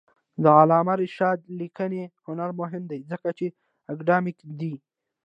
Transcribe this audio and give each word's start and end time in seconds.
د 0.43 0.45
علامه 0.59 0.93
رشاد 1.03 1.39
لیکنی 1.59 2.01
هنر 2.25 2.49
مهم 2.61 2.83
دی 2.91 2.99
ځکه 3.11 3.29
چې 3.37 3.45
اکاډمیک 3.91 4.37
دی. 4.59 4.73